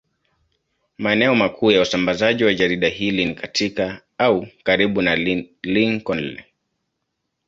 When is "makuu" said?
1.35-1.71